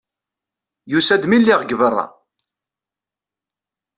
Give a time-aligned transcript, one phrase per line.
[0.91, 2.05] Yusa-d mi lliɣ deg beṛṛa.